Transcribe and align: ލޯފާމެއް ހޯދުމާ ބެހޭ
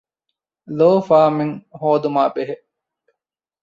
ލޯފާމެއް 0.77 1.55
ހޯދުމާ 1.79 2.23
ބެހޭ 2.35 2.55